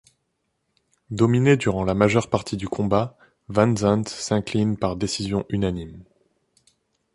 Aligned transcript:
Dominée 1.11 1.57
durant 1.57 1.83
la 1.83 1.93
majeure 1.93 2.27
partie 2.27 2.57
du 2.57 2.67
combat, 2.67 3.15
VanZant 3.49 4.03
s'incline 4.05 4.75
par 4.75 4.95
décision 4.95 5.45
unanime. 5.49 6.03